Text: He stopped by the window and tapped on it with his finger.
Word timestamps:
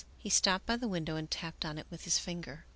He 0.17 0.31
stopped 0.31 0.65
by 0.65 0.77
the 0.77 0.87
window 0.87 1.15
and 1.15 1.29
tapped 1.29 1.63
on 1.63 1.77
it 1.77 1.85
with 1.91 2.05
his 2.05 2.17
finger. 2.17 2.65